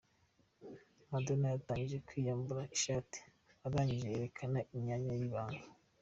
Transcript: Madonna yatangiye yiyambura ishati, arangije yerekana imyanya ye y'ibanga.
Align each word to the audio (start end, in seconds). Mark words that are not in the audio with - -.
Madonna 1.11 1.47
yatangiye 1.55 1.99
yiyambura 2.11 2.61
ishati, 2.75 3.19
arangije 3.65 4.05
yerekana 4.13 4.59
imyanya 4.75 5.11
ye 5.13 5.19
y'ibanga. 5.21 5.63